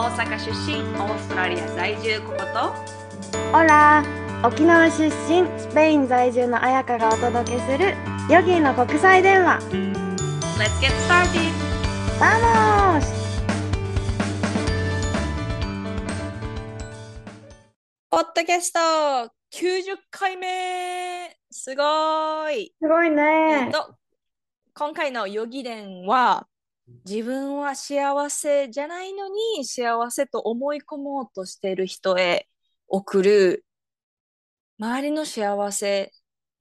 [0.00, 2.72] 大阪出身オーストラリア在住ココと？
[3.52, 4.02] オラ
[4.42, 7.94] 沖縄出身スペイン在住の彩香がお届けする
[8.30, 9.58] ヨギの国際電話
[10.56, 11.52] Let's get started!
[12.18, 13.04] ¡Vamos!
[18.08, 18.80] ポッドキャスト
[19.52, 23.70] 90回目すごいすごいえっね。
[23.70, 23.94] と
[24.72, 26.46] 今回のヨギ伝は
[27.04, 32.48] 自分は幸せじゃないのに幸せと思い込もうとしている人へ
[32.88, 33.64] 送る
[34.78, 36.12] 周りの幸せ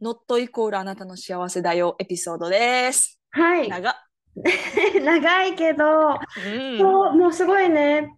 [0.02, 3.20] not イコールあなたの幸せだよエピソードです。
[3.32, 3.70] はい。
[3.70, 3.94] 長っ。
[5.04, 8.10] 長いけど、うんそう、もうすごいね。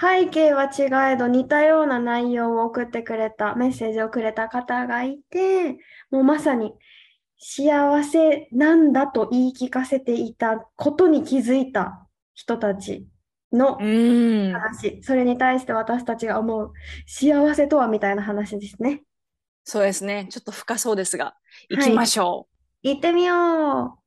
[0.00, 5.78] 背景は違えど似たような内容を送ってくれた、メッセージをくれた方がいて、
[6.10, 6.72] もうまさに
[7.44, 13.08] 幸せなんだと言い聞かせていたことに気づいた人たち
[13.52, 14.52] のうん。
[14.52, 16.72] 話、それに対して私たちが思う
[17.06, 19.02] 幸せとはみたいな話ですね。
[19.64, 20.28] そうですね。
[20.30, 21.34] ちょっと深そうですが、
[21.68, 22.46] 行きましょ
[22.82, 24.02] 行ってみよう。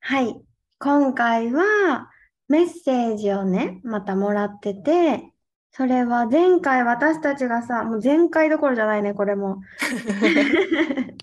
[0.00, 0.34] はい。
[0.80, 2.10] 今回は
[2.48, 5.32] メッセージをね、またもらってて、
[5.72, 9.60] それは前回私たちがさ、もう前回どころじゃないね、これも。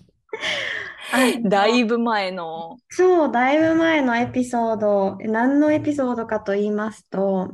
[1.42, 2.78] だいぶ前の。
[2.90, 7.50] そう、だいぶ前のエピソード、何のエピソードかと言いますと、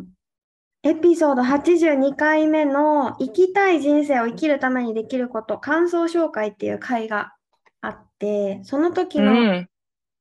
[0.83, 7.33] エピソード82回目の生きたい人生を生きるためにできること、感想紹介っていう回が
[7.81, 9.69] あって、その時の、うん。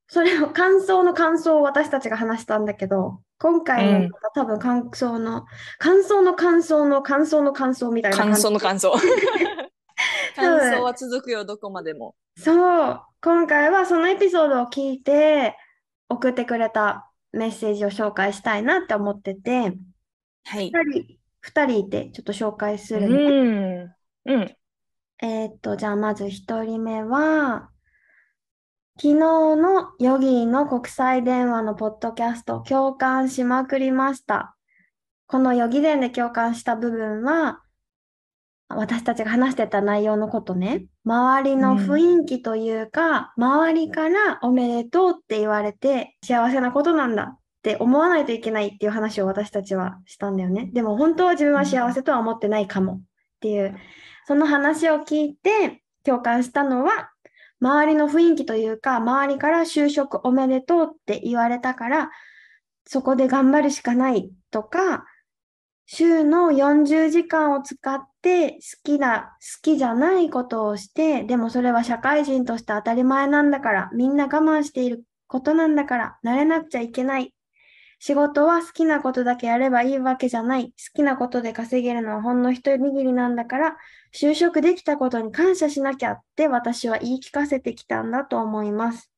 [0.08, 5.46] それを感想の感想を私たちが話したんだけど、今回うんの多分感想の、
[5.78, 8.94] 感想の感想の感想の感想みたいな感想の感想。
[10.38, 12.16] 感想は続くよ、どこまでも。
[12.38, 12.54] そ
[12.92, 15.58] う、今回はそのエピソードを聞いて
[16.08, 19.74] 送ってくれたメッセージを紹介したいなって思ってて、
[20.46, 20.72] はい。
[20.72, 23.84] 2人、二人いてちょっと紹介すうるね。
[23.84, 23.96] ん。
[24.24, 24.58] うん。
[25.22, 27.73] えーっと、じゃあまず1人目は、
[28.96, 34.56] 昨日のヨギーの国際電話のポッドキャスト共感しまくりました。
[35.26, 37.64] このヨギ伝で共感した部分は、
[38.70, 50.70] 私たちが話してた内容のことね、周りの雰囲気というか、周りからおめでとうって言われて幸せなことなんだって思わないといけないっていう話を私たちはしたんだよね。
[50.72, 53.02] でも本当は自分は幸せとは思ってないかもっ
[53.40, 53.76] ていう、
[54.28, 57.10] その話を聞いて共感したのは、
[57.64, 62.12] 周りの雰囲気というか、周りから就職おめでとうって言われたから、
[62.86, 65.06] そこで頑張るしかないとか、
[65.86, 77.33] 週の40時間を使って好きな、好きじゃないことをして、でもそれは社会人として当たり前なんだから、みんな我慢していることなんだから、慣れなくちゃいけない。
[78.06, 80.72] 仕事は好きなことだけやればいいわけじゃない。
[80.72, 83.78] 好きなことで稼げるのはほんの一握りなんだから、
[84.14, 89.10] 就職できたことに感謝しなきゃって私は言い聞かせてきたんだと思います。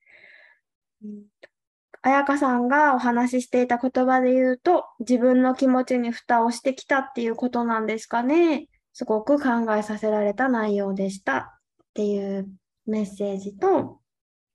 [2.04, 8.68] 彩香さんがお話ししていた言葉で言うと、自分の気持ちに蓋をしてきたっていうことなんですかね。
[8.94, 12.48] すごく考えさせられた内容でしたっていう
[12.86, 14.00] メッセージと、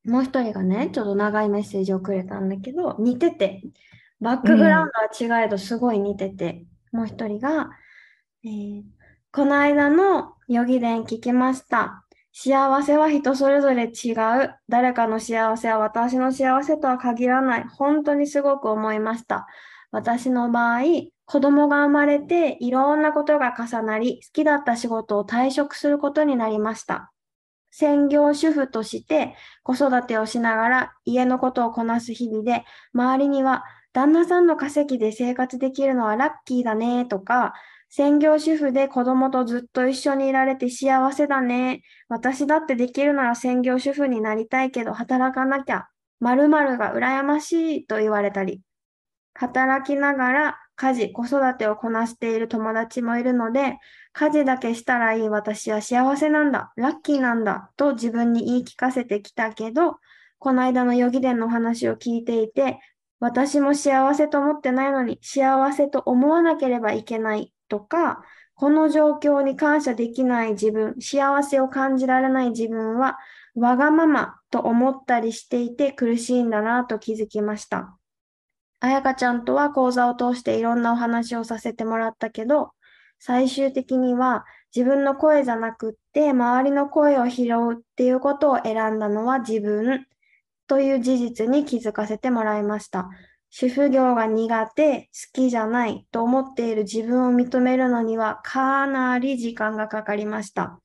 [0.04, 3.64] もう一人がね、ちょっと長いメッセージをくれたんだけど、似てて、
[4.20, 7.70] バックグラウンドは違えどすごい似てて、もう一人が、
[8.44, 8.82] えー
[9.32, 12.04] この間のヨギ伝聞きました。
[12.32, 14.54] 幸せは人それぞれ違う。
[14.68, 17.64] 誰かの幸せは私の幸せとは限らない。
[17.68, 19.46] 本当にすごく思いました。
[19.92, 20.80] 私の場合、
[21.26, 27.12] 子供が生まれていろんなことが重なり、好きだった仕事を退職することになりました。
[27.70, 32.64] 専業主婦として子育てをしながら家のことをこなす日々で、
[32.94, 37.54] 周りには旦那さんの稼ぎで生活できるのはラッキーだねとか、
[37.88, 41.82] 専業主婦で子供とずっと一緒にいられて幸せだね。
[42.08, 45.88] 私だってできるなら専業主婦になりたいけど働かなきゃ。
[46.20, 48.60] 〇〇が羨ましいと言われたり。
[49.34, 53.76] 働きながら家事、子育てをこなしている友達もいるので、
[54.12, 59.98] 家事だけしたらいい私は幸せなんだ、ラッキーなんだと自分に言い聞かせてきたけど、
[60.38, 62.78] この間のヨギ伝の話を聞いていて、
[63.20, 68.22] 私も幸せと思ってないのに幸せと思わなければいけないとか、
[68.54, 73.18] この状況に感謝できない自分、幸せを感じられない自分は、
[73.54, 77.96] わがままと思ったりしていて苦しいんだなと気づきました。
[78.80, 82.72] あやかちゃんとは講座を通していろんなお話をさせてもらったけど、
[83.18, 90.06] 最終的には自分の声じゃなくって周りの声を拾うっていうことを選んだのは自分
[90.70, 93.08] という事実に気づかせてもらいました。
[93.50, 100.78] 主婦業が苦手、好きじゃないと思っている自分を認めるのにはかなり時間がかかりました。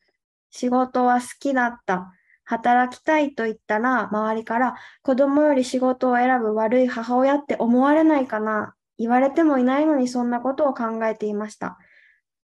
[0.49, 2.11] 仕事は好きだった。
[2.45, 8.73] 働きたいと言ったら、周りから子供より仕事を選ぶ悪い母親って思われないかな。
[8.97, 11.77] 言われてもいないのにそんなことを考えていました。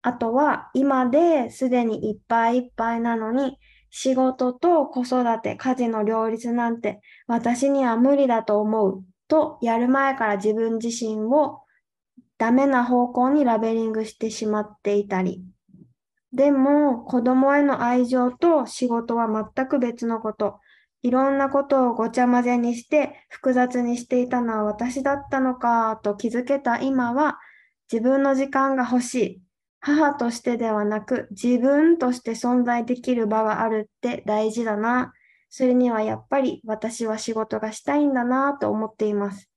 [0.03, 3.57] あとは、今ですでにいっぱいいっぱいなのに、
[3.95, 11.61] 仕事と子育て、家事の両立なんて私には無理だと思うとやる前から自分自身を
[12.39, 15.45] ダメな方向にラベリングしてしまっていたり。
[16.33, 20.59] でも子供への愛情と仕事は全く別のこと。
[21.03, 27.39] いろんなことをごちゃ混ぜにして複雑にしていたのは私だったのかと気づけた今は
[27.93, 29.43] 自分の時間が欲しい。
[29.85, 35.13] 母としてではなく自分として存在できる場があるって大事だな。
[35.51, 39.51] それにはやっぱり私は仕事がしたいんだなと思っています。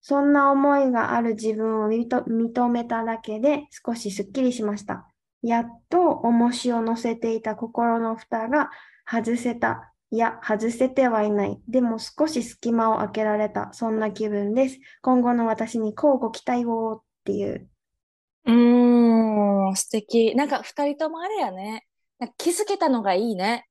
[0.00, 5.06] そんな思いがある自分を認めただけで少しすっきりしました。
[5.42, 8.70] やっと重しを乗せていた心の蓋が
[9.06, 9.92] 外せた。
[10.10, 11.60] いや、外せてはいない。
[11.68, 13.70] でも少し隙間を開けられた。
[13.74, 14.78] そんな気分です。
[15.02, 17.68] 今後の私に交互期待をっていう
[18.48, 20.34] うーん、素敵。
[20.34, 21.86] なんか二人ともあれやね。
[22.18, 23.68] なんか気づけたのがいいね。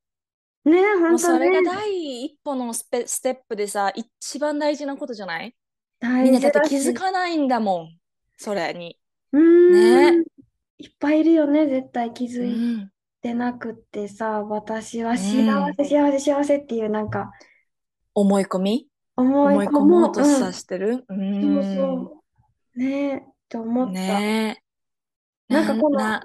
[0.65, 1.63] ねえ、もう本当それがね。
[1.63, 5.55] 第一歩のスペ、ステップでさ、一番大事なことじゃない？
[6.01, 6.69] みん大なだって。
[6.69, 7.97] 気づかないんだもん。
[8.37, 8.99] それに。
[9.31, 9.41] うー
[9.73, 10.11] ね。
[10.21, 10.23] ん。
[10.77, 11.67] いっぱいいるよね。
[11.67, 12.91] 絶対気づういん。
[13.21, 15.73] てなくってさ、私はう幸ん。
[15.75, 17.31] せ、幸せ、幸せっていうなんか
[18.13, 18.87] 思い込み？
[19.15, 20.09] 思い思い込も込もう。
[20.09, 20.25] うとうん。
[20.25, 21.03] さしてる？
[21.09, 21.47] うそうー
[21.95, 22.05] ん。
[22.05, 22.21] そ
[22.75, 22.79] う。
[22.79, 23.93] ねえ、と思った。
[23.93, 24.66] ねえ。
[25.49, 26.19] なん、かこの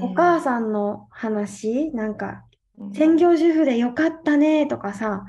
[0.00, 0.42] お母ん。
[0.42, 2.44] さんの話、なんか
[2.92, 3.28] 専うん。
[3.30, 5.24] 業主婦でよかったねとかさ、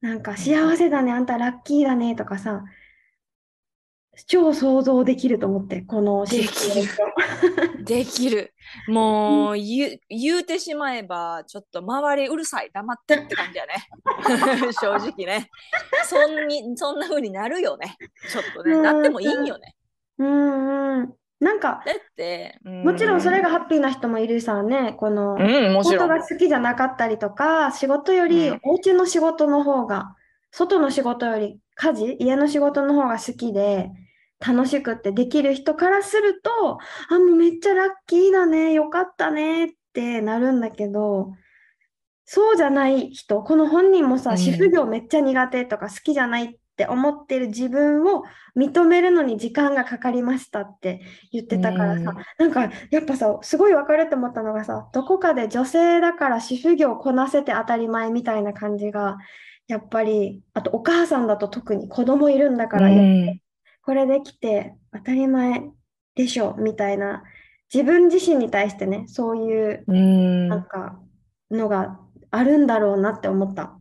[0.00, 2.64] なんかうん幸せだね、あんたラッキーだねとかさ、
[4.26, 6.82] 超想像できると思って、このシできる。
[7.78, 8.54] できる。
[9.26, 13.74] うんもう言う、言うてしまえば、ちょっと周りうるさい、黙ってって感じやね。
[14.72, 15.50] 正直ね。
[16.00, 18.00] そんに、そんな風になるよね。
[18.26, 18.76] ちょっとね。
[18.76, 19.74] なってもいいよね。
[20.18, 21.16] うんうん。
[21.40, 23.42] なんか、だって、うもちろんそれん。
[23.42, 26.06] がハッピーな人もいるさね、この、うん、もちろん。
[26.06, 28.60] 仕事が好きじゃなかったりとか、仕事よりうん。
[28.62, 30.16] お家の仕事の方が、
[30.52, 33.90] 外の仕事より家事、家の仕事の方が好きで、
[34.46, 36.78] 楽しくってできる人からすると、
[37.10, 41.32] あ、もうめっちゃラッキーだね、よかったねってなるんだけど、
[42.26, 44.72] そうじゃない人、この本人もうさ、主婦ん。
[44.72, 48.24] 業めっちゃ苦手とか好きじゃないって思ってる自分を
[48.56, 51.00] 認めるのに時間がかかりましたって
[51.32, 52.26] 言っうてたからさ、ん。
[52.38, 59.18] なんかやっぱさ、すごいわかるって思ったのがさ、どこかで女性だから主婦業をこなせて当たり前みたいな感じが、
[59.68, 62.90] やっぱり、あとお母さんだと特に子供いるんだかうら。
[63.82, 65.62] これできて当たり前
[66.14, 67.24] でしょみたいな、
[67.72, 69.92] 自分自身に対してね、そういうう
[70.48, 70.66] なんん。
[70.68, 71.00] か
[71.50, 72.00] のが
[72.30, 73.78] あるんだろうなって思った。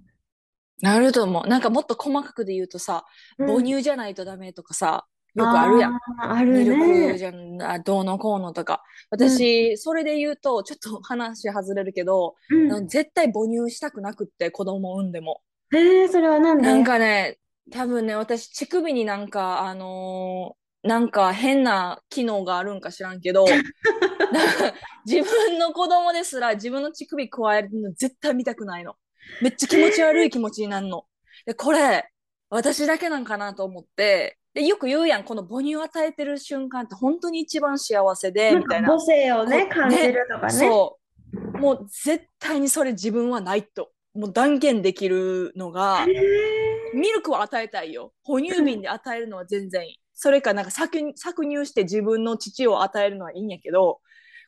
[0.81, 1.47] なると思う。
[1.47, 3.05] なんかもっと細かくで言うとさ、
[3.37, 3.65] 母うん。
[3.65, 5.05] 乳じゃないとダメとかさ、
[5.35, 5.93] よくあるやん。
[5.93, 7.17] ああ、あるミルクね。
[7.17, 8.81] じゃん、あ、どうのこうのとか。
[9.11, 12.87] うん、私、それで言うと、ちょっと話外れるけど、あのうん。
[12.87, 15.41] 絶対母乳したくなくって、子供産んでも。
[15.73, 17.37] えー、それはなんなんでかね、
[17.71, 28.95] 多分ね、私、乳首になんか、あのーなんか変な機能があるんか知らんけど、 なんか自分の子供ですら自分の乳首加えるの絶対見たくないの。
[29.41, 31.05] めっちゃ気持ち悪い気持ちになるの。
[31.45, 32.09] で、これ、
[32.49, 38.89] 私だけなんかなと思って、で、よく言うやん、この母乳を与えてる瞬間って本当に一番幸せで、みたいな。
[38.89, 40.53] 母性をね、こ、感じね、るとかね。
[40.53, 40.99] そ
[41.33, 41.57] う。
[41.57, 43.91] もう絶対にそれ自分はないと。
[44.13, 48.13] もう断言できるのへが、ーミルクを与えたいよ。
[48.23, 49.99] 哺乳うん瓶で与えるのは全然いい。
[50.13, 53.99] それかなんか搾乳して自分の乳を与えるのはいいんやけど、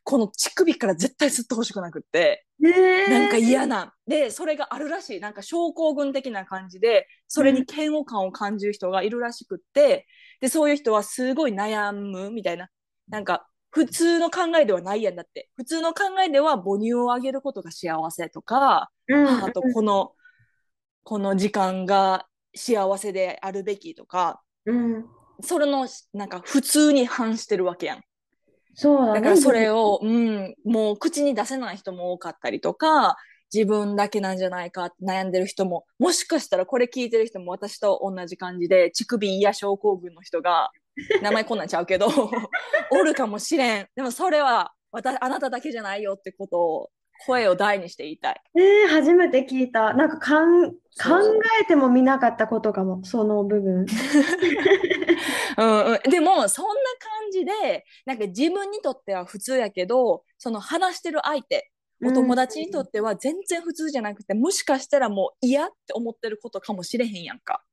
[0.09, 3.91] この乳首から絶対吸ってほしくなくって、なんかね嫌なん。
[4.07, 5.19] で、それがあるらしい。
[5.19, 10.07] なんか症候群的な感じで、それに嫌悪感を感じる人がいるらしくって、
[10.39, 12.69] で、そういう人はすごい悩むみたいな。
[13.09, 15.49] なんか、普通の考えではないやんだって。
[15.57, 20.13] 普通の考えでは母乳をあげることが幸せとか、うん母とこの、
[21.03, 25.05] この時間が幸せであるべきとか、うん。
[25.41, 28.06] それの、なんか普通に反してるわけやん。
[28.79, 29.21] そうだね。
[29.21, 33.17] だからそれを、うん、もう口に出せない人も多かったりとか、
[33.51, 40.69] 自分だけなんじゃないかって悩んでる人も、もしかしたらこれ聞いてる人も私と同じ感じで、乳首嫌症候群の人が、
[41.23, 42.07] 名前こんなんちゃうけど、
[42.91, 43.87] おるかもしれん。
[43.95, 46.89] でもそれは、私、あなただけじゃないよってことを、
[47.25, 48.41] 声を大にして言いたい。
[48.55, 49.93] えー、初めて聞いた。
[49.93, 50.75] なんかかん考
[51.61, 53.85] えても見なかったことかも、その部分。
[55.57, 61.71] うんうん、でもそんな感じでなんか自分にとっては普通やけどその話してる相手
[62.05, 67.63] お友達にとっては全然普通じゃなくて、もしかしたらもう嫌って思ってることかもしれへんやんか。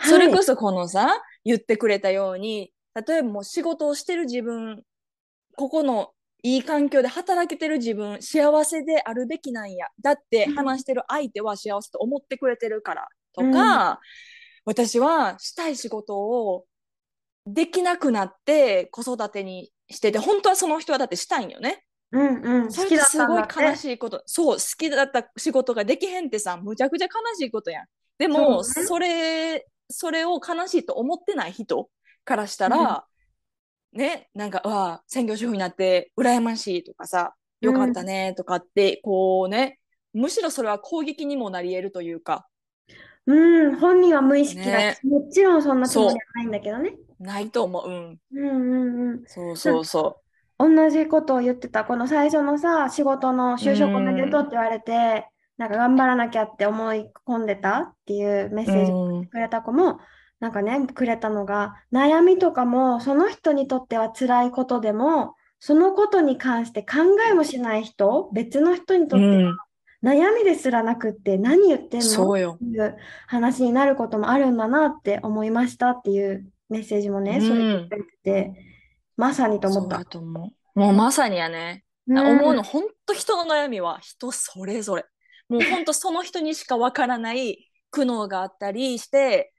[0.00, 2.72] それこそこのさ、言ってくれたように
[3.06, 4.82] 例えばもう仕事をしてる自分
[5.56, 9.88] ここのいい環境で働けてる自分幸せであるべきなんや。
[10.00, 13.98] だって話してる相手は幸せと思ってくれてるからとか、うん、
[14.64, 16.64] 私はしたい仕事を
[17.46, 21.84] できなくなって子育てにしてて本当はその人はだってしたいんよね。
[22.10, 27.86] うんうん、それすごい悲しいこと、そう好きだった仕事ができへんってさむちゃくちゃ悲しいことやん。
[28.18, 31.90] でもそ,、それそれを悲しいと思ってない人
[32.24, 32.86] からしたら、うん、
[33.92, 39.78] ねなんかわ専業主婦になって羨ましいとかさよかったねとかって、うん、こうね
[40.14, 42.46] むしろそれは攻撃にもなり得るというか。
[43.26, 46.96] うん、本人は無意識だし、ね、もちろんそんなつもりはないんだけどね。
[47.20, 47.88] ないと思う。
[47.88, 48.18] うん。
[48.32, 49.22] うんうんうん。
[49.26, 50.22] そうそうそ
[50.58, 50.76] う。
[50.76, 51.84] 同じことを言ってた。
[51.84, 55.28] この最初のさ、仕事の就職おめでとうって言われて、
[55.58, 59.98] なんか頑張らなきゃって思い込んでたっていうメッセージをくれた子も、
[60.40, 69.56] なんかね、くれたのが、悩みとかもその人にとっては辛いことでも、そのことに関して考えもしない人、別の人にとっては
[70.04, 72.06] 悩みですらなくって何言ってんの？
[72.06, 78.52] そうよっていう話になることもあるんだなって思いましたっていうメッセージもね、それ言ってて、
[79.16, 80.04] まさにと思った。
[80.04, 80.78] と思う。
[80.78, 81.84] もうまさにやね。
[82.08, 85.04] 思うの、本当人の悩みは人それぞれ。
[85.48, 89.52] もう本当その人にしかわからない苦悩があったりして、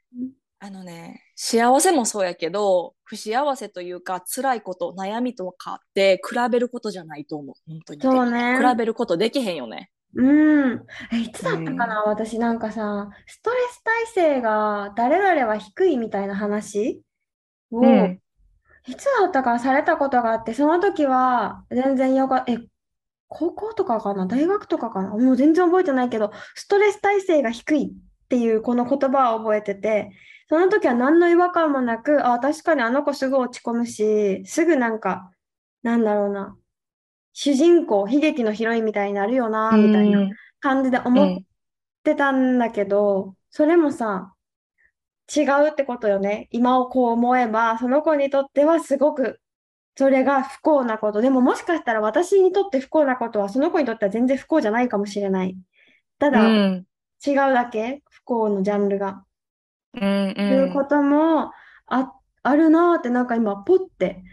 [0.61, 7.55] あのね、幸せもそうやけど、不幸せというか、辛いこと、悩みとかって比べることじゃないと思う。
[7.65, 8.01] 本当に。
[8.01, 8.59] そうね。
[8.59, 9.89] 比べることできへんよね。
[10.15, 10.85] うん。
[11.13, 17.01] え、いつだったかな、私なんかさ、ストレス耐性が誰々は低いみたいな話？
[17.71, 18.19] を、うん
[18.87, 22.57] いつだったかされたことがあって、その時は全然よか、え、
[23.27, 24.25] 高校とかかな？
[24.25, 25.09] 大学とかかな？
[25.09, 30.11] もう全然覚えてないけど、ストレス耐性が低いっていうこの言葉を覚えてて、
[30.49, 35.31] その時は何の違和感もなく、あ、確かにあの子すぐ落ち込むし、すぐなんか、
[35.83, 36.57] なんだろうな、
[37.33, 40.27] 主人公、悲劇のヒロインみたいになるよな、みたいな
[40.59, 41.37] 感じで思っ
[42.03, 44.33] てたんだけど、それもさ、
[45.33, 46.47] 違うってことよね。
[46.51, 49.39] 今をこう思えば、その子にとってはすごく
[49.99, 51.19] それが不幸なこと。
[51.19, 55.57] でももしかしたら私にとって不幸なことはその子にとっては全然不幸じゃないかもしれない。
[56.19, 56.85] ただ、うん、
[57.25, 59.25] 違うだけ不幸のジャンルが。
[59.93, 61.51] うんうん、いうことも
[61.87, 64.23] ああるなってなんか今ポッて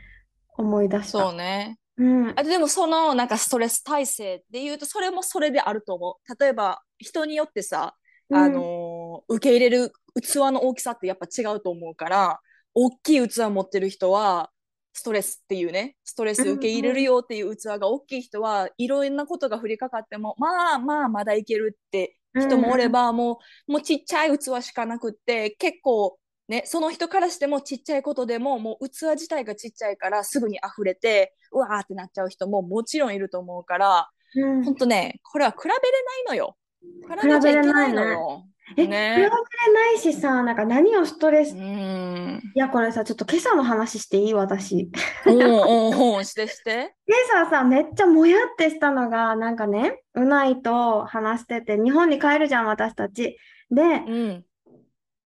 [0.56, 1.18] 思い出した。
[1.18, 1.78] そうね。
[1.98, 6.38] うん、あでもそのなんかストレス耐性でいうとそれもそれであると思う。
[6.38, 7.94] 例えば人によってさ、
[8.32, 12.40] あのー、受け入れる器の大きさってやっぱ違うと思うから、
[12.74, 14.50] 大きい器持ってる人は、
[14.92, 23.38] ストレスっていうね、ストレス受け入れるよっていう器が大きい人はいろんなことが降りかかっても、まあまあまだいけるって人もおれば、も
[23.68, 36.56] う、もうちっちゃい器しかなくって、結構ね、その人からしてもちっちゃいことでも、もう器自体がちっちゃいからすぐに溢れて、うわーってなっちゃう人ももちろんいると思うから、うん、ほんとね、これは比べれないのよ。
[36.82, 38.44] 比べちゃいけないのよ。
[38.76, 44.34] え、ね、比べれないしさ、なんか何をストレス、うん、いや、これさ、ちょっと今朝の話していい？
[44.34, 44.90] 私。
[45.26, 46.94] おおおしてして。
[47.06, 53.38] 今朝さ、めっちゃもやってしたのが、なんかね、うないと話してて、日本に帰るじゃん、私たち。
[53.70, 54.44] で、うん、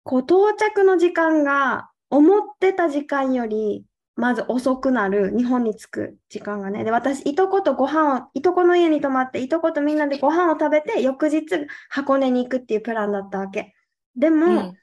[0.03, 6.83] こう、到着の時間が、思ってた時間よりまず遅くなる、日本に着く時間がね。
[6.83, 13.73] で、私、いとことご飯を、いとこの家に泊まって、いとことみんなでご飯を食べて、翌日、箱根に行くっていうプランだったわけ。
[14.15, 14.77] でも、うん、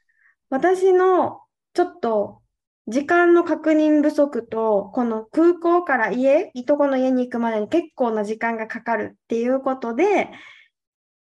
[0.48, 1.42] 私の、
[1.74, 2.40] ちょっと、
[2.88, 10.30] 時間の確認不足と、この空港から家、いとこの家に行くまでに結構な時間がかかるっていうことで、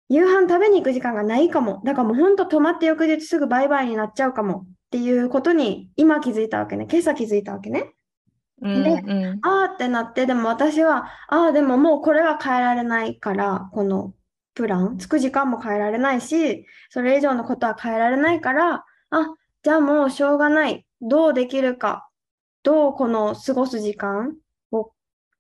[0.09, 1.83] 夕飯食べに行く時間がないかも。
[1.85, 6.87] だからもうほんと泊まって翌日すぐバイバイになっちゃうかもっていうことに今気づいたわけね。
[6.91, 7.93] 今朝気づいたわけね。
[8.61, 14.15] うんで、うん、あーってなって、でも私は、ああ、でももうこれは変えられないから、この
[14.55, 19.29] プラン、着く時間も変えられないし、それ以上のことは変えられないから、あ、
[19.63, 20.85] じゃあもうしょうがない。
[21.01, 22.09] どうできるか。
[22.65, 24.37] どうこの過ごす時間
[24.73, 24.91] を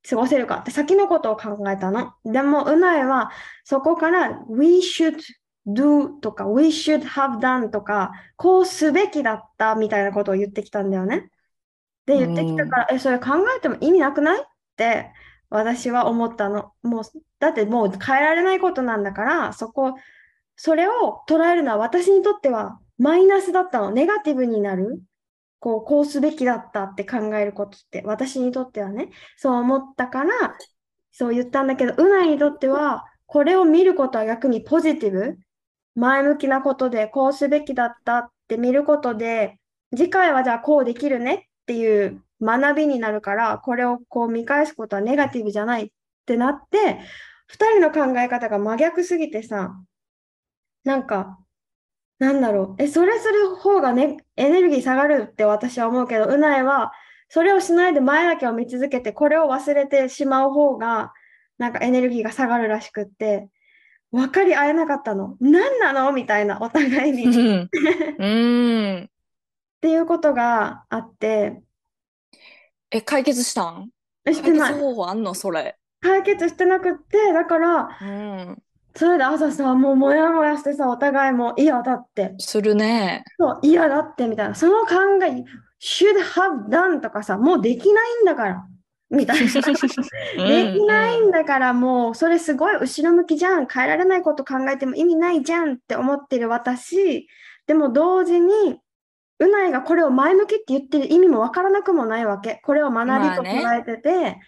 [0.09, 2.13] 過ごせるかって先のことを考えたの。
[2.25, 3.31] でも、うないは
[3.65, 5.19] そこから we should
[5.67, 11.31] do とか we should have done とか、こうすべきだったみたいなことを言ってきたんだよね。
[12.09, 14.41] で言ってきたから、え、それ考えても意味なくない？
[14.41, 14.45] っ
[14.77, 15.13] て
[15.51, 16.73] 私は思ったの。
[16.83, 17.03] もう、
[17.39, 19.95] だってもう変えられないことなんだから、そこ、
[20.57, 23.91] それを捉えるのは私にとってはマイナスだったの。
[23.91, 25.03] ネガティブになる。
[25.61, 30.31] こう、こうすべきだったって考えることって、私にとってはね、そう思ったから、
[31.13, 35.37] そう言ったんだけど、うないにとっては、これを見ることは逆にポジティブ、
[35.97, 39.59] 前向きなことで、こうすべきだったって見ることで、
[39.97, 45.91] 次回はじゃあこうできるねっていう学びになるから、これをこう見返すことはネガティブじゃないっ
[46.25, 46.99] てなって、
[47.47, 49.75] 二人の考え方が真逆すぎてさ、
[50.85, 51.39] なんか、
[52.19, 56.91] なんだろう、え、それする方がね、エネルギー下がるって私は思うけど、うないは、
[57.29, 61.13] それをしないで前だけを見続けて、これを忘れてしまう方が、
[61.59, 63.51] なんかエネルギーが下がるらしくって、
[64.11, 65.37] 分かり合えなかったの。
[65.39, 66.13] 何なの？
[66.13, 67.25] みたいな、お互いに。
[67.25, 67.71] うん。
[68.19, 69.11] うん。
[69.81, 71.63] ていうことがあって、
[72.91, 73.91] え、解決したん？
[74.25, 74.75] 解決してない。
[74.75, 75.77] 方法あんのそれ？
[76.01, 78.63] 解決してなくって、だから、うん。
[78.95, 83.25] それで朝さ、もうモヤモヤしてさ、お互いもう嫌だって、するね。
[83.39, 84.95] そう、嫌だってみたいな、その考
[85.25, 85.45] え、
[85.81, 88.67] should have done とかさ、もうできないんだから、
[89.11, 89.45] みたいな。
[89.53, 93.69] できないんだから、もうそれすごい後ろ向きじゃん。
[93.69, 97.29] 変えられないこと考えても意味ないじゃんって思ってる私。
[97.67, 98.81] でも同時に、
[99.41, 102.61] うないがこれを前向きって言ってる意味もわからなくもないわけ。
[102.65, 104.39] これを学びと捉えてて、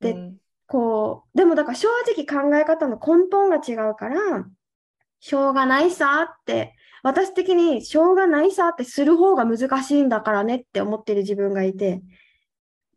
[0.00, 4.18] でうんこう、でもだから正直考え方の根本が違うから、
[5.18, 12.02] しょうがないさって、私的にしょうがないさってする方が難しいんだからねって思ってる自分がいて。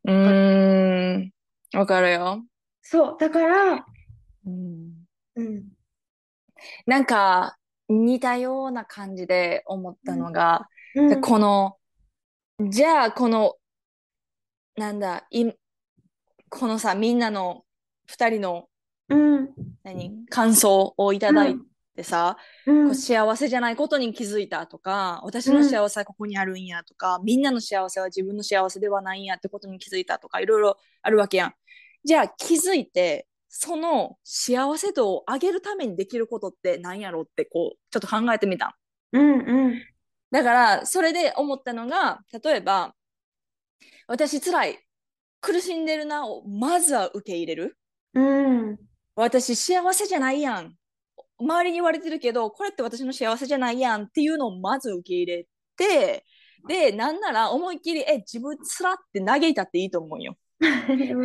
[0.03, 1.31] うーん。
[1.73, 2.43] わかるよ。
[2.81, 3.85] そう、だから、
[4.45, 4.91] うん。
[5.35, 5.63] うん、
[6.85, 7.57] なんか、
[7.87, 11.77] 似たような感じで思ったのが、でうん、この、
[12.59, 13.55] じゃあ、この、
[14.75, 15.51] なんだ、い、
[16.49, 17.63] このさ、みんなの
[18.07, 18.67] 二人の、
[19.09, 19.49] うん、
[19.83, 21.55] 何、感想をいただい
[21.95, 31.53] てさ、うん、こう幸せじゃないことに気づいたとか、私の幸せはここにあるんやとか、みんなの幸せは自分の幸せではないんやってことに気づいたとか、いろいろあるわけやん。
[32.03, 38.77] じゃあ気づいて、その幸せ度を上げるためにできることって何やろってこう、ちょっと考えてみた。
[39.11, 39.83] うん、うん、
[40.31, 42.95] だから、それで思ったのが、例えば、
[44.07, 44.79] 私辛い、
[45.41, 47.77] 苦しんでるなをまずは受け入れる。
[48.13, 48.77] うん、
[49.15, 50.75] 私幸せじゃないやん。
[51.39, 56.25] 周りに言われてるけど、これって私の幸せじゃないやんっていうのをまず受け入れて、
[56.67, 60.37] で、なんなら思いっきり、え、自分つらって嘆いたっていいと思うよ。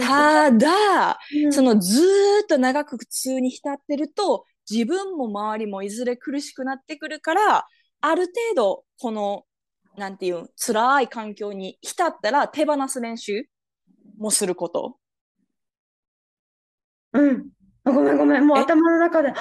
[0.01, 7.67] ただ、うんそのずーっと長く普通に浸ってると、自分も周りもいずれ苦しくなってくるから、
[8.01, 9.45] ある程度、この、
[9.97, 13.45] なんていうん、辛い環境に浸ったら手放す練習
[14.19, 14.97] もすること？
[17.13, 17.49] うん。
[17.85, 18.47] あごめんごめん。
[18.47, 18.61] もうえ？
[18.61, 19.33] 頭の中で、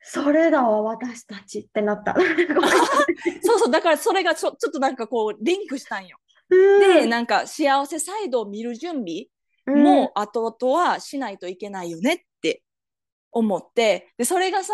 [0.00, 2.14] それだわ、私たちってなった。
[3.42, 6.18] そうそう、だからそれがちょちょっとなんかこう、リンクしたんよ。
[6.50, 9.26] うんで、なんか幸せサイドを見る準備
[9.66, 12.62] うんも後々はしないといけないよねって
[13.32, 14.72] 思って、で、それがさ、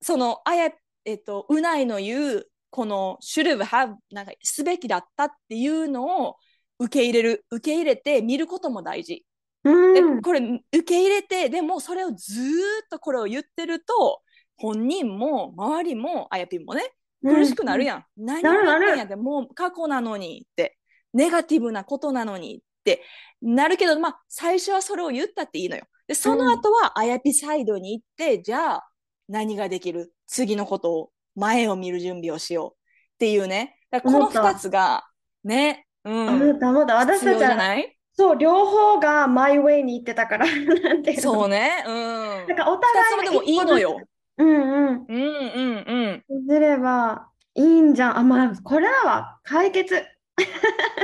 [0.00, 0.70] その、あや、
[1.06, 6.36] えっと、うないの言う、この、should have, なんか、すべきだったっていうのを
[6.78, 9.24] 受け入れる、受け入れて見ることも大事。
[9.64, 10.20] で、うん。
[10.20, 12.44] これ、受け入れて、でもそれをずー
[12.84, 14.20] っとこれを言ってると、
[14.56, 16.82] 本人も周りも、あやぴんもね、
[17.22, 18.04] 苦しくなるやん。
[18.16, 18.88] 何をなるなる。
[18.88, 20.76] やってんやって、もう過去なのにって、
[21.14, 23.02] ネガティブなことなのにって。
[23.40, 25.84] なるけど、まあ、最初はそれを言ったっていいのよ。
[26.08, 28.88] で、その後は、あやぴサイドに行って、じゃあ、
[29.28, 30.12] 何ができる？
[30.26, 32.76] 次のことを、前を見る準備をしようっ
[33.18, 33.78] ていうね。
[33.90, 35.04] だからこの思った二つが、
[35.44, 36.94] ね、うん、思った思った。
[36.96, 37.96] 私たちは、じゃない？
[38.14, 41.94] そう、両方がマイウェイに行ってたから、なんていうのそうね、うん。
[41.94, 44.00] なんかお二互いつともでもいいのよ。
[44.38, 45.06] うんうん。
[45.08, 48.18] うん、うん、すればいいんじゃん。
[48.18, 49.38] あ、まあ、これだわ。
[49.44, 49.94] 解決。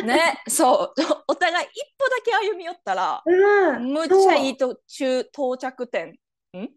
[0.00, 0.06] うん。
[0.06, 1.02] ね、そう。
[1.28, 3.92] お互い一歩だけ歩み寄ったら、うん。
[3.92, 6.08] むっちゃいいと中到着点
[6.56, 6.68] ん？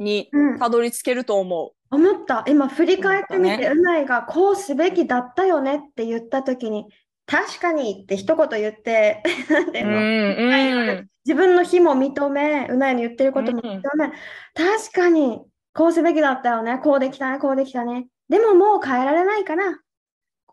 [0.00, 0.58] にうん。
[0.58, 2.44] たどり着けると思思った。
[2.48, 6.86] 今振り返ってみて、うないがこうすべきだったよねって言ったときに、
[7.26, 9.84] 確かにって一言言って、 なんてう。
[9.84, 14.12] いううの、ん、自分の非も認め、うないの言ってることも認め、
[14.54, 15.40] 確かに
[15.74, 18.08] こうすべきだったよね、こうできたね、こうできたね。
[18.28, 19.78] でももう変えられないから、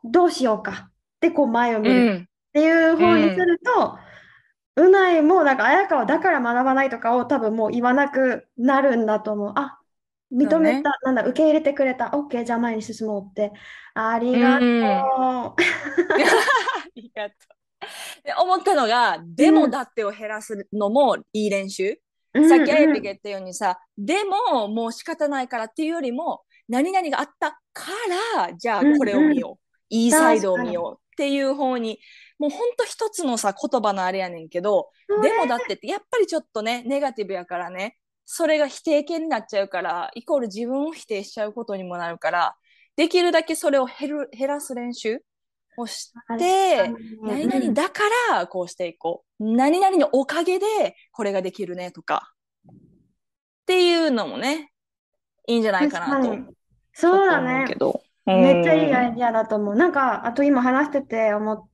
[0.03, 0.89] どうしようか。
[1.17, 1.99] ってこう前をう見る。
[2.01, 2.29] っん。
[2.53, 3.99] ていう方にすると、う
[4.89, 9.53] ないもなんか綾川だから学ばないとかを多分もう言わなくなるんだと思う。
[9.55, 9.79] あ、
[10.31, 12.11] 認めた、なんだ、受け入れてくれた。
[12.13, 13.53] OK、じゃあ前に進もうって。
[13.93, 14.67] ありがとう。
[14.67, 15.55] うんあ
[16.95, 17.57] りがとう。
[18.23, 21.97] で思ったのが、でもだってを減らすのもいい練習。
[22.49, 27.91] さっきあやぴが言ったようにさ、でももう仕方ないからっていうよりも、何々があったか
[28.35, 29.51] ら、じゃあこれを見よう。
[29.51, 29.57] うんうん、
[29.89, 31.99] いいサイドを見ようっていう方に、
[32.39, 34.89] もうほんと一つのさ、言葉のあれやねんけど、
[35.23, 42.55] でもだってって、やっぱりちょっとね、ネガティブやからね、それが否定形になっちゃうから、イコール自分を否定しちゃうことにもなるから、
[42.95, 45.19] できるだけそれを減る減らす練習
[45.77, 49.43] をして、何々だからこうしていこう。
[49.43, 52.33] 何々のおかげでこれができるねとか。
[52.67, 52.73] っ
[53.65, 54.71] ていうのもね、
[55.47, 56.35] いいんじゃないかなと。
[56.93, 57.65] そうだね。
[58.25, 59.75] めっちゃいいアイディアだと思う。
[59.75, 61.67] なんか、あと今話してて思っ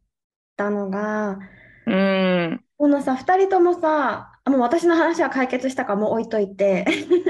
[0.56, 1.40] たのが、
[1.86, 2.64] うん。
[2.78, 6.86] このさ、二人ともさ、もう私の話は解決したからもう置いといて。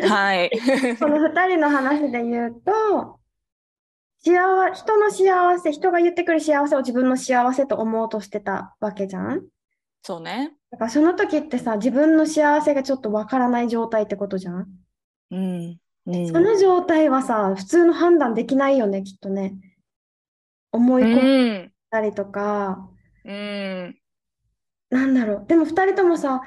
[0.08, 0.52] はい。
[1.00, 3.20] この二人の話で言うと、
[4.26, 9.46] 幸人の幸せ、人が言ってくる幸せを自分の幸せと思うとしてたわけじゃん
[10.02, 10.54] そうね。
[10.72, 14.68] だからその時ってさ、自分の幸せがちょっとわからない状態ってことじゃん
[15.32, 15.78] うん。
[16.06, 19.56] うん、その状態はさ、普通の判断できないよね、きっとね。
[20.72, 22.90] 思い込んだりとか。
[23.26, 23.98] うん。
[24.90, 25.46] なんだろう。
[25.48, 26.42] でも二人ともさ、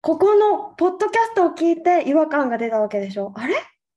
[0.00, 3.32] ここのポッドキャストを聞いて違和感が出たわけでしょ。
[3.36, 3.54] あれ？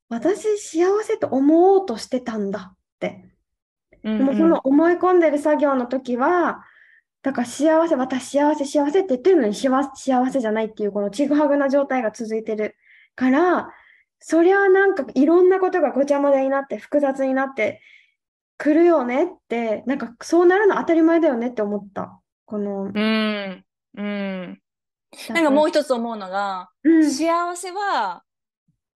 [0.07, 3.25] 私幸せと思おうとしてたんだって。
[4.03, 6.63] でもその思い込んでる作業の時は、
[7.23, 9.83] だから幸せ、私幸せ、幸せって言ってるのに幸
[10.31, 12.75] せじゃないっていうこのちぐはぐな状態が続いてる
[13.15, 13.69] から、
[14.19, 17.81] そりゃなんかいろんなことがごちゃ混ぜになって複雑になって
[18.57, 22.19] くるよねって、なんかそうなるの当たり前だよねって思った。
[22.45, 22.83] この。
[22.83, 23.65] うん。
[23.97, 24.61] うん。
[25.29, 28.23] なんかもう一つ思うのが、うん、幸せは、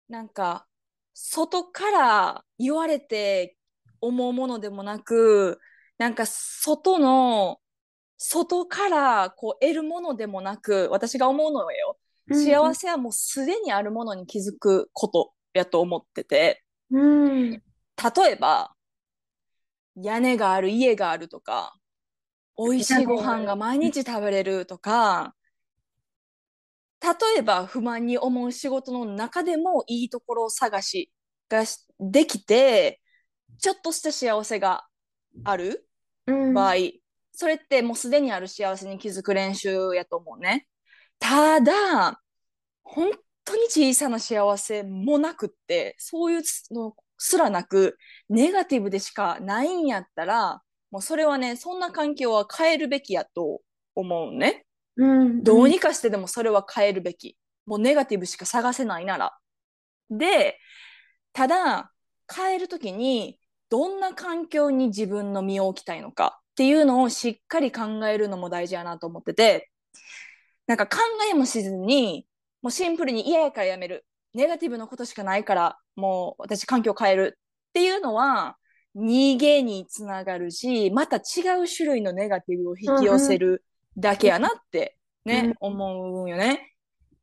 [0.09, 0.67] なんか、
[1.13, 3.57] 外から言われて
[4.01, 5.59] 思うものでもなく、
[5.97, 7.59] なんか外の、
[8.17, 11.97] 外からこう得るものでもなく、私が思うのよ。
[12.31, 16.63] 幸せはもうすでにあるものに気づくことやと思ってて。
[16.91, 17.61] うん、例
[18.31, 18.76] えば、
[20.01, 21.75] 屋根がある家があるとか、
[22.57, 25.35] 美味しいご飯が毎日食べれるとか、
[27.01, 31.11] 例えば不満に思う仕事の中でもいいところを探し
[31.49, 31.63] が
[31.99, 33.01] できて、
[33.59, 34.87] ちょっとした幸せが
[35.43, 35.87] ある
[36.25, 36.93] 場合、うん、
[37.31, 40.67] それってもうすでにある幸せに気づく練習やと思うね。
[41.19, 42.21] ただ、
[42.83, 43.11] 本
[43.45, 47.97] 当に小さな幸せもなくって、そういうのすらなく、
[48.29, 53.61] ネガティブでしかないんやったら、もうそれはね、そんな環境は変えるべきやと
[53.95, 54.65] 思うね。
[54.95, 57.37] うん、どうにかしてでもそれは変えるべき。
[57.65, 59.37] もうネガティブしか探せないなら。
[60.09, 60.57] で、
[61.33, 61.91] ただ、
[62.33, 69.69] 変えるときに、どんな環境に自分の身を置きたいのかっていうのをしっかり考えるのも大事やなと思ってて、
[70.67, 70.97] なんか考
[71.29, 72.27] えもしずに、
[72.61, 74.05] もうシンプルに嫌やからやめる。
[74.37, 78.55] ネガティブなことしかないから、もう私環境変えるっていうのは、
[78.95, 81.19] 逃げにつながるし、また違
[81.63, 83.65] う種類のネガティブを引き寄せる
[83.97, 84.95] だけやなって
[85.25, 86.75] ね、うん、思うよね。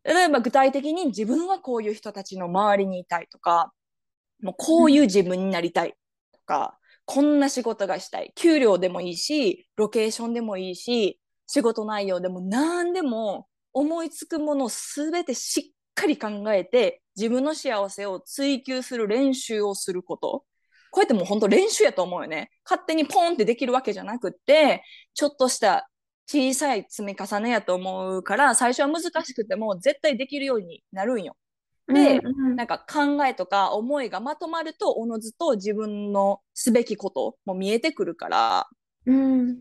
[0.02, 3.72] 例えば具体的に自分はこういう人たちの周りにいたいとか、
[4.42, 5.94] もうこういう自分になりたい
[6.32, 8.32] とか、こんな仕事がしたい。
[8.34, 20.44] 給料でもいいし、ロケーションでもいいし、仕事内容でも何でも思いつくものをすべてしっかり考えて自分の幸せを追求する練習をすること。
[20.90, 22.50] こうやってもう本当練習やと思うよね。
[22.64, 25.88] 勝手にポンってできるわけじゃなくって、ちょっとした
[26.26, 31.36] 小さい積み重ねやと思うから、最初は難しくても絶対できるようになるんよ。
[31.88, 38.68] で、うんうん、なんか考えとか思いがまとまると、おのずと自分のすべきことも見えてくるから、
[39.06, 39.60] うん、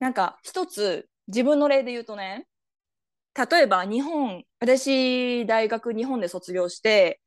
[0.00, 2.46] なんか一つ自分の例で言うとね、
[3.50, 7.20] 例えば日本、私大学日本で卒業して、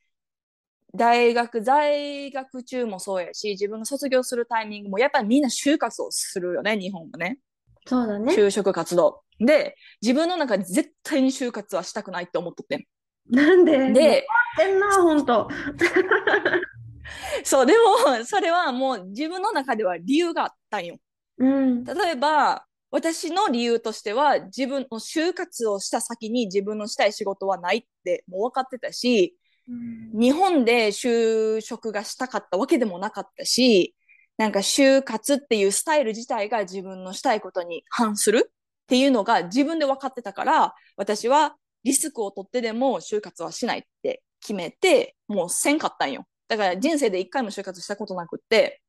[0.93, 7.39] 大学在学中もそうやし、自分が卒業するタイミングもやっぱりみんな就活をするよね、日本もね。
[7.85, 8.33] そうだね。
[8.33, 9.21] 就職活動。
[9.39, 12.87] で、自分の中で絶対に就活はしたくないって思っとって。
[13.29, 13.93] なんで？
[13.93, 15.47] で、てんな、本当。
[17.43, 20.97] そう、でも、それはもう自分の中では理由があったんよ。
[21.37, 33.95] うん、例えば、私の理由としては、自分の就活をした先に自分のしたい仕事はないってもう分かってたし、うん、日本で就職がしたかったわけでもなかったし、
[34.37, 38.51] なんか就活っていうスタイル自体が自分のしたいことに反するっ
[38.87, 46.25] ていうのが自分で分かってたから、私はリスクを取ってでも就活はしないって決めて、もうせんかったんよ。
[46.47, 48.81] だから人生で一回も就活したことなくって。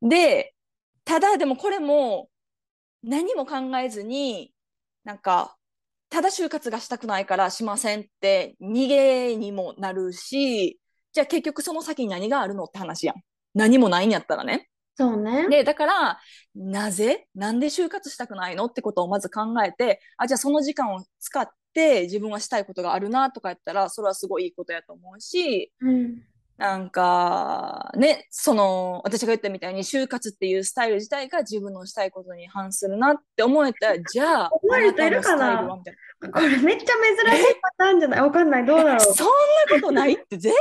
[0.00, 0.54] で、
[1.04, 2.28] ただでもこれも
[3.02, 4.52] 何も考えずに、
[5.04, 5.56] なんか、
[6.10, 10.80] ただ就活がしたくないからしませんって逃げにもなるし、
[11.12, 13.16] じゃあ結局その先に何があるのって話やん。
[13.54, 14.68] 何もないんやったらね。
[14.96, 15.48] そうね。
[15.48, 16.20] で、だから、
[16.54, 26.22] なぜなんで就活したくないのってことをまず考えて、あ、じゃあその時間を使って自分はしたいことがあるなとかやったら、それはすごいいいことやと思うし、うん。
[26.60, 35.66] なんか、ね、その、私が言ったみたいに、就活っていうスタイル自体が自分のしたいことに反するなって思えたら、 じゃあ、思える人いるかな？
[35.66, 36.92] これめっちゃ
[37.32, 38.20] 珍しいパターンじゃない？
[38.20, 38.66] わかんない。
[38.66, 39.00] どうだろう。
[39.00, 40.54] そんなことないって絶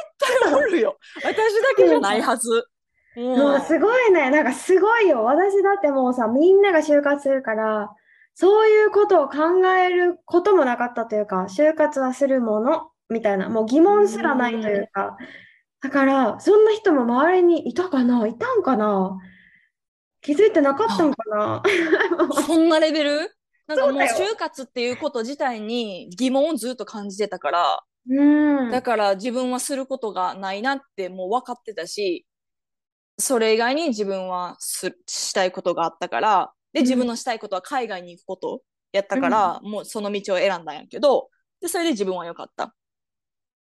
[0.44, 0.98] 対おるよ。
[1.18, 1.36] 私だ
[1.76, 2.50] けじゃないはず。
[2.50, 4.30] うんもうすごいね。
[4.30, 5.26] なんかすごいよ。
[5.26, 7.90] 私だってもうさ、みんなが就活するから、
[8.36, 15.18] そういうことを考えることもなかったというか、就活はするものみたいな、もう疑問すらないというか、
[15.82, 18.28] だから、そんな人も周りにいたかな？
[18.28, 19.18] いたんかな？
[20.22, 21.64] 気づいてなかったんかな？
[22.46, 23.36] そんなレベル？
[23.68, 28.72] なんかもう就活っていうこと自体に疑問をずっと感じてたから、うん。
[28.72, 32.26] だから自分はすることがないなってもう分かってたし、
[33.18, 36.86] それ以外に自分はすしたいことがあったから、で、うん。
[36.86, 38.62] 自分のしたいことは海外に行くこと
[38.92, 41.30] やったから、もうその道を選んだんやけど、
[41.62, 42.74] で、それで自分は良かった。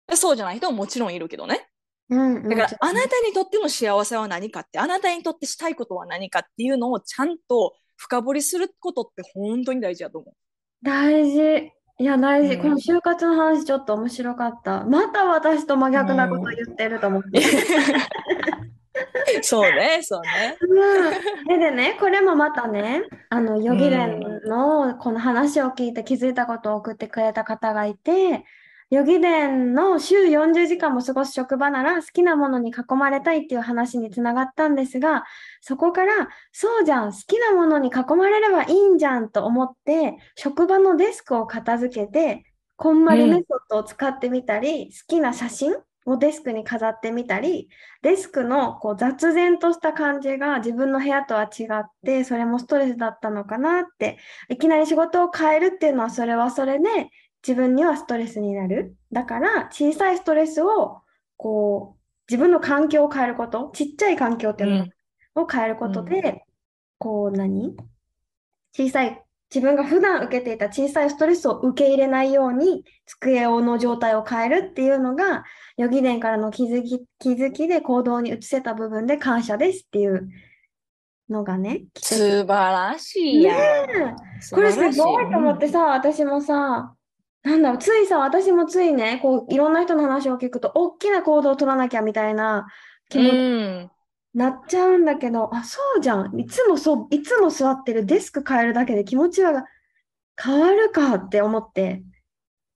[0.08, 1.68] でそうじゃない人ももちろんいるけどね。
[2.12, 10.34] うん、だからあなたにとっての幸せは何かって、あなたにとってしたいことは何かっていうのをちゃんと深掘りすることって本当に大事だと思う。
[10.82, 11.72] 大事。
[11.98, 12.54] いや、大事。
[12.54, 14.84] うんこの就活の話ちょっと面白かった。
[14.84, 17.40] また私と真逆なこと言ってると思って。
[19.42, 20.58] そうね、そうね。
[20.60, 28.44] うん、ででね、これもまたね、あの、ヨギレンのこの話を聞いて気づいたことを送ってくれた方がいて、
[28.92, 35.24] ヨギレンの週40時間も過ごす職場なら好きなものに囲まれたいっていう話につながったんですが、
[35.62, 42.44] そこから、そうじゃん、好きなものに囲まれればいいんじゃんと思って、職場のデスクを片付けて、
[42.76, 45.74] こんまりメソッドを使ってみたり、好きな写真
[46.04, 47.70] をデスクに飾ってみたり、
[48.02, 54.18] デスクのこう雑然とした感じが自分の部屋とは違って、それもストレスだったのかなって、
[54.50, 57.08] いきなり仕事を変えるっていうのはそれはそれで
[57.46, 58.96] 自分にはストレスになる。
[59.10, 61.02] だから小さいストレスを
[61.36, 62.00] こう
[62.30, 64.92] 自分の環境を変えること、ちっちゃい環境っていう
[65.34, 66.44] のを変えることで、
[66.98, 67.76] こう何？
[68.74, 69.20] 小さい
[69.54, 75.44] 自分が普段受けていた小さいストレスを受け入れないように机の状態を変えるっていうのが
[75.76, 80.30] 予義伝からの気づき、気づきで行動に移せた部分で感謝ですっていう
[81.28, 83.54] のがね、素晴らしいや
[84.52, 86.94] これすごいと思ってさ、私もさ、
[87.42, 92.66] なんだろう、ついさ、私もついね、こう、いろんな人の話を聞くと、大きな行動を取らなきゃみたいな
[93.08, 93.90] 気持ちにうん。
[94.34, 96.38] なっちゃうんだけど、あ、そうじゃん。
[96.40, 99.64] いつもそう、いつも座ってるデスク変えるだけで気持ちは
[100.42, 102.04] 変わるかって思って。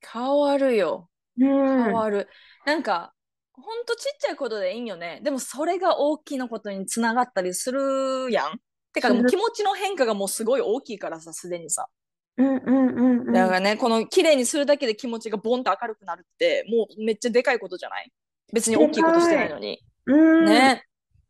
[0.00, 1.10] 変わるよ。
[1.38, 1.84] うん。
[1.84, 2.28] 変わる。
[2.64, 3.14] なんか、
[3.52, 5.20] ほんとちっちゃいことでいいんよね。
[5.22, 8.60] でもそれが大きなことにつながったりするやん。
[8.92, 11.88] てか、気持ちの変化がもうすごい大きいからさ、すでにさ。
[12.38, 13.32] うんうんうんうん。
[13.32, 18.12] だからね、この綺麗にするだけで気持ちがボンと明るくなるって、もうめっちゃでかいことじゃない？
[18.52, 19.82] 別に大きいことしてないのに。
[20.06, 20.44] うん。
[20.44, 20.84] ね。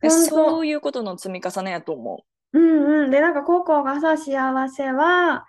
[0.08, 3.10] そういうことの積み重ねやと思うんうん。
[3.10, 5.46] で、なんか、ココがさ、幸せは、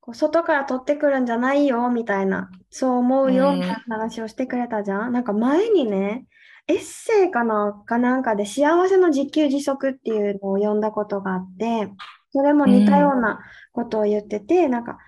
[0.00, 5.12] こう外から取ってくるんじゃないよ、みたいな、そう思うよ、うんみたいな話をしてくれたじゃん。
[5.12, 6.26] なんか前にね、
[6.66, 11.90] エッセイかな、かなんかで幸せの自給自足っていうのを読んだことがあって、
[12.38, 13.40] それも似たような
[13.72, 14.98] ことを言ってて、なんか、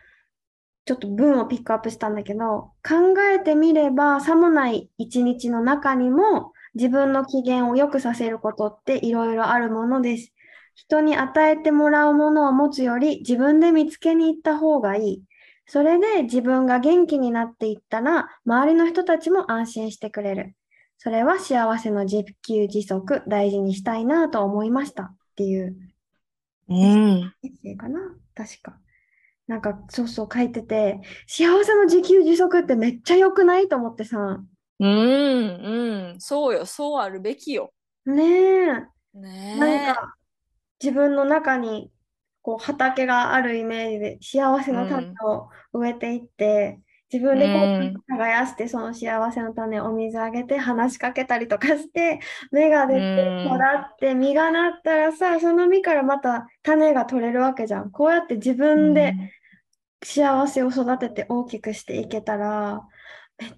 [0.85, 10.33] ちょっと文をピックアップしたんだけど、考えてみれば、さもない一日の中にも、自分の機嫌を良くさせることっていろいろあるものです。
[10.75, 15.23] 人に与えてもらうものを持つより自分で見つけに行った方がいい。
[15.67, 20.57] それで自分が元気になっていったら、周りの人たちも安心してくれる。
[20.99, 25.77] それは幸せの自給自足、大事にしたいなと思いましたっていう
[26.71, 26.75] う。
[26.75, 27.77] うん。
[27.77, 28.01] かな？
[28.35, 28.79] 確か。
[29.47, 33.69] なんか、そうそう書いてて、幸せの自給自足ってめっちゃ良くない？
[33.69, 34.43] と思ってさ。
[34.81, 36.21] うん、うん。
[36.21, 37.73] そうよ、そうあるべきよ。
[38.07, 38.67] ねえ。
[39.15, 40.17] ねなんか
[40.83, 41.93] 自分の中に
[42.43, 46.81] こう畑があるイメージで幸せの種を植えていって、
[47.13, 52.21] 自分でこう耕してその幸せの種をお水あげて話しかけたりとかして
[52.53, 57.91] 芽が出てうん育って実がなったらさその実からまた種が取れるわけじゃん。
[57.91, 59.15] こうやって自分で
[60.03, 62.83] 幸せを育てて大きくしていけたら
[63.39, 63.53] めっ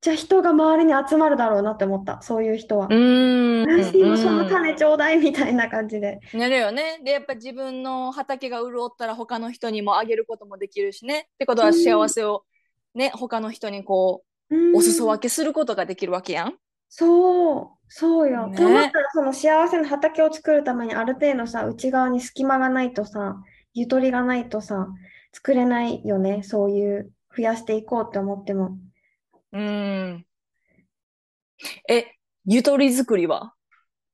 [0.00, 2.86] ちゃ人が周りに集まるだろうなって思った、そういう人は。
[2.86, 2.90] う。
[2.90, 6.20] 私にもそのうん種ちょうだいみたいな感じで。
[6.34, 7.00] なるよね。
[7.04, 11.28] で、やっぱ自分の畑が潤ったら他の人にもあげることもできるしね。
[11.34, 12.44] ってことはうん幸せを
[12.94, 16.54] ね、他の人にこう、うんお裾分けすることができるわけやん。
[16.90, 18.48] そう、そうよ。
[18.48, 24.88] ねと思ったら、その幸せな畑を作るためにある程度さ、内側に隙間がないとさ、ゆとりがないとさ、
[25.32, 26.42] 作れないよね。
[26.42, 28.76] そういう、増やしていこうって思っても。
[29.52, 30.26] うん。
[31.88, 32.04] え、
[32.44, 33.54] ゆとり作りは？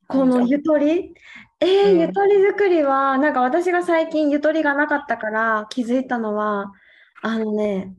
[0.07, 1.15] このゆとり？
[1.59, 6.73] えーうんゆとり作りは、なんか私が最近ゆとりがなかったから気づいたのは、
[7.23, 7.93] あのね、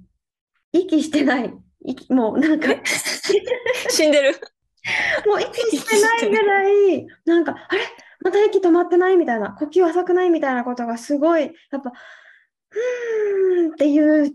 [0.71, 1.53] 息してない。
[1.85, 2.67] 息、もうなんか、
[3.89, 4.35] 死んでる。
[5.25, 7.81] もう息してないぐらい、なんか、あれ？
[8.21, 11.91] また息止まってないみたいな、呼吸浅くないみたいなことがすごい、やっぱ、
[12.69, 14.33] ふーんっていう、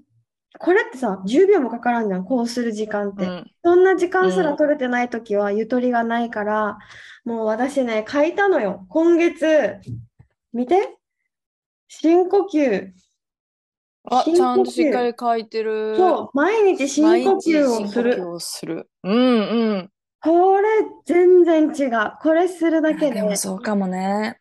[0.59, 3.25] これってさ、10秒もかからんじゃん、こうする時間って。
[3.25, 3.51] うん。
[3.63, 6.79] そんな時間すうんら取れてないときはゆとりがないから、
[7.25, 8.87] もう私ね、書いたのよ。
[8.89, 9.79] 今月、
[10.53, 10.97] 見て。
[11.89, 12.93] 深呼吸。
[14.11, 15.97] あ、ちゃんとしっかり書いてる。
[15.97, 18.29] そう、毎日深毎呼吸をする吸。
[18.29, 18.91] をする。
[19.03, 19.91] うんうん。
[20.21, 20.69] これ
[21.07, 22.13] 全然違う。
[22.21, 24.41] これするだけででもそうかもね。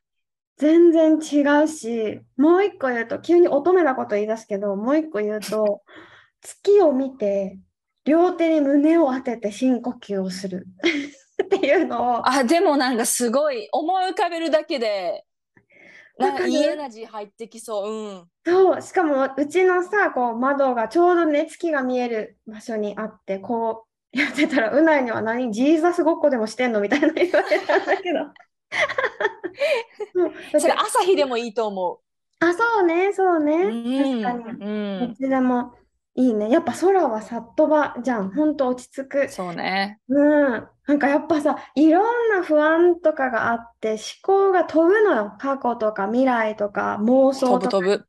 [0.58, 5.82] 全然違うし、もう一個言うと、急に乙女なこと言い出すけど、もう一個言うと、
[6.42, 7.60] 月を見て、
[8.06, 10.68] 両手に胸を当てて深呼吸をする
[11.44, 15.26] っていうのを、あ、でもなんかすごい思い浮かべるだけで、
[16.18, 17.92] なんかいいエナジー入ってきそう。
[17.92, 18.24] うん。
[18.46, 26.82] そう、しかもうちのさ、こう窓がちょうどね、月が見える場所にあって、こうやってたら、うないには何、ジーザスごっこでもしてんの？
[26.82, 28.20] みたいな言われたんだけど。
[30.60, 32.00] それ朝日でもいいと思
[32.40, 33.44] あ、そうね、そうう。
[33.44, 33.56] ね。
[33.56, 34.24] うん。
[34.24, 34.66] 確かに。
[34.66, 35.16] うんど。
[35.16, 35.74] ちでも
[36.16, 36.50] いいね。
[36.52, 38.32] やっぱ空はさっとばじゃん。
[38.32, 39.30] ほんと落ち着く。
[39.30, 40.00] そうね。
[40.10, 40.68] うん。
[40.86, 45.34] なんかやっぱさ、いろんな不安とかがあって、思考が飛ぶのよ。
[45.40, 48.08] 過去とか未来とか妄想とか飛ぶ飛ぶ。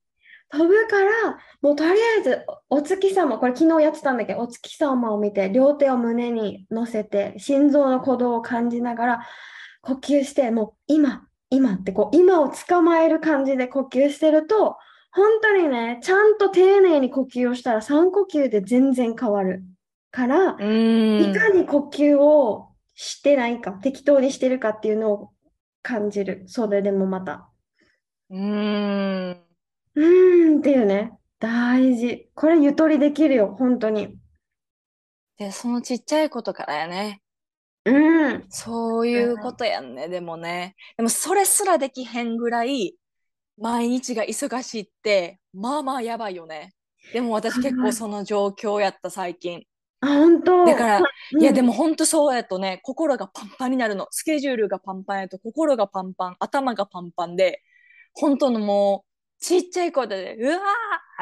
[0.50, 4.34] 飛ぶから、もうとりあえずお月様、これ昨日やってたんだけ？
[4.34, 9.26] ど、お月様を見て、両手を胸に乗せて、心臓の鼓動を感じながら
[9.80, 14.76] 呼吸して、もう今、今ってこう、今を捕まえる感じで呼吸してると、
[15.12, 19.62] 本当にね、ちゃんと丁寧に呼吸をしたら3呼吸で全然変わる
[20.14, 21.30] から、うん。
[21.30, 25.30] いかに呼吸をしてないか、適当にしてるかっていうのを
[25.82, 26.44] 感じる。
[26.46, 27.50] それでもまた。
[28.30, 29.30] うん。
[29.96, 31.18] うーんっていうね。
[31.40, 32.30] 大事。
[32.36, 34.16] これゆとりできるよ、本当に。
[35.36, 37.20] で、そのちっちゃいことからやね。
[37.84, 38.44] うん。
[38.48, 40.76] そういうことやんね、でもね。
[40.96, 42.94] でもそれすらできへんぐらい、
[43.58, 46.72] 毎日が忙しいって、まあまあやばいよね。
[47.12, 49.64] でも私結構その状況やった最近。
[50.04, 50.64] あ、本当。
[50.64, 54.06] だから、うんいやでも本当そうやとね、心がパンパンになるの。
[54.10, 57.62] スケジュールがパンパンやと心がパンパン、頭がパンパンで、
[58.12, 60.58] 本当のもう、ちっちゃいことで、うわ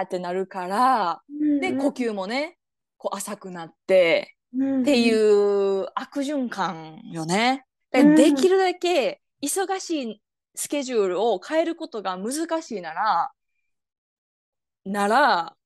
[0.01, 1.23] ーってなるから、
[1.61, 2.59] で、呼吸もね、
[2.99, 7.65] こう浅くなって、うんっていう悪循環よね。
[7.91, 10.23] できるだけ忙しい
[10.55, 13.31] スケジュールを変えることが難しいなら、
[14.85, 15.57] なら、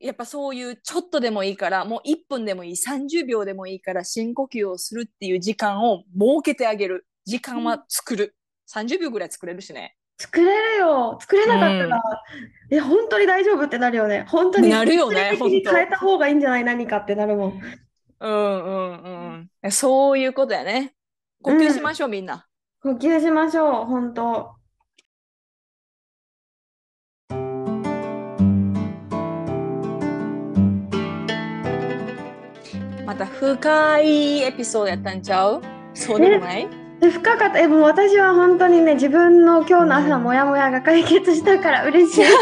[0.00, 7.06] やっぱそういうちょっとでもいいから、もう1分でもいい、30秒でもいいから深呼吸をするっていう時間を設けてあげる。
[7.24, 8.36] 時間は作る。
[8.70, 9.96] 30秒ぐらい作れるしね。
[10.18, 11.18] 作れるよ。
[11.20, 12.02] 作れなかったら、
[12.70, 14.26] え、本当に大丈夫ってなるよね。
[14.28, 16.64] 本当になるよね変えた方がいいんじゃない？
[16.64, 17.60] 何かってなるもん。
[18.20, 19.70] うんうんうん。
[19.72, 20.94] そういうことやね。
[21.42, 22.46] 呼吸しましょう、みんな。
[22.82, 24.53] 呼吸しましょう、本当。
[33.14, 35.62] また深いエピソードやったんちゃう？
[35.94, 36.68] そうでもない？
[37.00, 37.60] で深かった。
[37.60, 42.24] え、もう私は本当にね、自分の今日の朝のモヤモヤが解決したから嬉しい。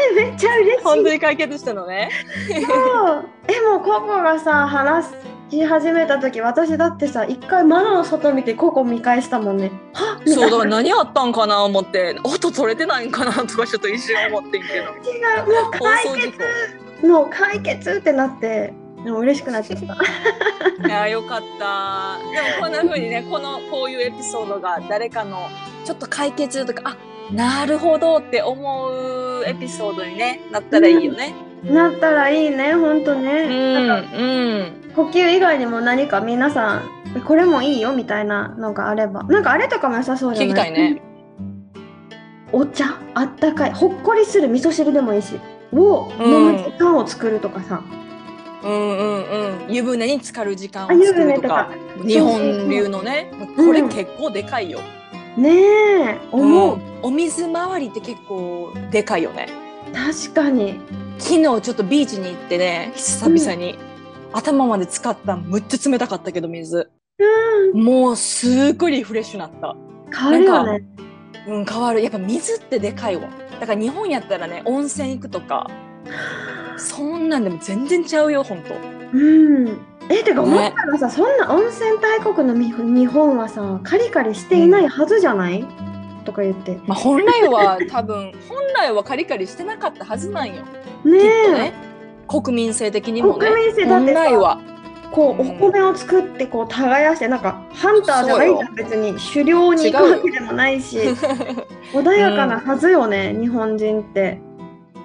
[0.00, 0.84] えめっちゃ嬉しい。
[0.84, 2.10] 本当に解決したのね？
[2.48, 5.06] そうえ、もうココがさ、話
[5.50, 9.72] し始めた時、私だってさ、一回窓の外見てココ見返したもんね。
[9.94, 10.20] は？
[10.26, 14.74] そうだから何あったんかな思って音取れてないんかなとかちょっと一瞬思ってんけど
[15.10, 16.38] 違う、もう放解決、
[17.02, 18.72] もう解決ってなって、
[19.04, 19.96] でも嬉しくなっちゃった。
[20.82, 25.48] 故 いやよかったでもこんな風にねこのこういうエピソードが誰かの
[25.84, 26.96] ちょっと解決とかあ
[27.32, 31.34] なるほどって思うエピソードに、ね、なったらいいよね。
[31.64, 36.82] なったらいいね、ほんとうんうん呼吸以外にも何か皆さん、
[37.16, 39.24] えこれもいいよみたいなのがあれば。
[39.24, 41.02] なんかあれとかも良さそうじゃ聞きないたいね。
[42.52, 45.38] お茶、あったかい、ほっこりする味噌汁でもいいし、
[45.72, 47.82] を飲む時間を作るとかさ。
[48.62, 49.72] うんうんうん。
[49.72, 51.70] 湯船に浸かる時間を作る船とか。
[51.96, 52.06] とか。
[52.06, 53.32] 日本流のね。
[53.56, 54.80] これ結構でかいよ、
[55.36, 55.50] ね
[56.14, 56.76] え、思う。
[56.76, 56.82] うん。
[57.02, 59.48] お水回りって結構でかいよね。
[59.92, 60.80] 確かに。
[61.18, 63.78] 昨日ちょっとビーチに行ってね久々に、
[64.32, 66.90] 頭まで浸かったむっちゃ冷たかったけど水。
[67.72, 67.82] うん。
[67.82, 69.76] もうすっごいリフレッシュになった。
[70.16, 70.84] 変わるよね。
[71.46, 72.02] うん変わる。
[72.02, 75.68] やっぱ水ってでかいわだから日本やったらね温泉行くとか
[76.76, 78.74] そんなんでも全然ちゃうよほんと
[79.12, 79.78] うん。
[80.10, 85.64] え、てかね思ったらさ、そんな温泉大国のみ日本はさ、カリカリしていないはずじゃない、
[86.24, 86.72] とか言って。
[86.72, 90.54] ねまあ本来は多分本来はカリカリしてなかったはずなんよ。
[90.54, 90.62] きっ
[91.02, 91.52] とえ。
[91.52, 91.72] ね。
[92.26, 93.46] 国民性的にもね。
[93.46, 94.60] 国民性だってさ本来は
[95.12, 95.50] こう、うん。
[95.50, 100.98] お米を作ってこう耕してなんかハンターじゃないじゃん別に狩猟に行くわけでもないし
[101.92, 104.40] 穏やかなはずよね、日本人って、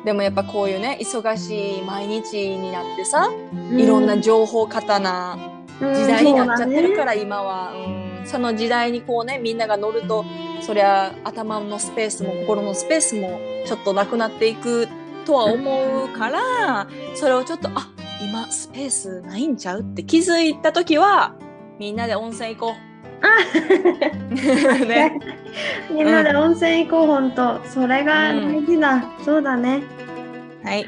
[0.05, 3.29] でもやっぱこういうね忙しい毎日になってさ、
[3.71, 5.37] ういろんな情報過多な
[5.79, 10.25] 時代になっちゃってるから、ら、今は、うん、その時代にこうねみんなが乗ると
[10.61, 14.87] そりゃ頭のスペースも心のスペースもちょっとなくなっていく
[15.25, 17.89] とは思うからそれをちょっとあ
[18.24, 19.82] 今スペースないんちゃう？
[19.82, 21.36] って気づいた時は
[21.78, 22.93] みんなで温泉行こう。
[24.86, 25.17] ね、
[25.91, 27.61] みんなで温泉行こうほんと。
[27.65, 29.82] それが大事だ、そうだね。
[30.63, 30.86] はい、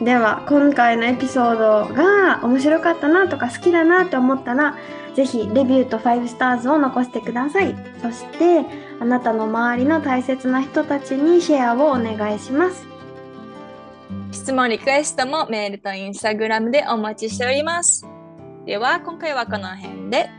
[0.00, 4.76] では今回のエピソードが面白かったなとか好きだなって思ったら
[5.14, 7.74] ぜひレビューと5スターズを残してください。
[8.00, 8.64] そして
[9.00, 12.86] あなたの周りの大切な人たちにシェアをお願いします
[14.32, 18.06] 質問リクエストもメールとインスタグラムでお待ちしております。
[18.64, 20.30] では今回はこの辺で。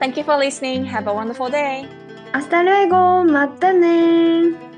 [0.00, 0.88] Thank you for listening.
[0.88, 1.88] Have a wonderful day.
[2.32, 4.71] 明日の英語またね